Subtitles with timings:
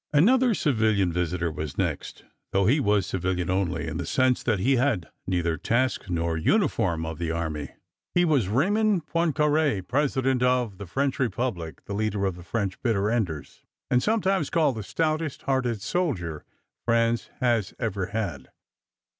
[0.13, 4.77] Another civilian visitor was next, though he was civilian only in the sense that he
[4.77, 7.69] had neither task nor uniform of the army.
[8.15, 13.11] He was Raymond Poincaré, President of the French Republic, the leader of the French "bitter
[13.11, 13.61] enders,"
[13.91, 16.45] and sometimes called the stoutest hearted soldier
[16.83, 18.49] France has ever had.